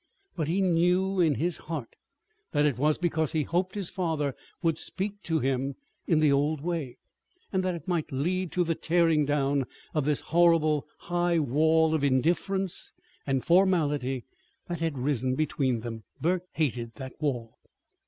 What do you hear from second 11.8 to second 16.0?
of indifference and formality that had risen between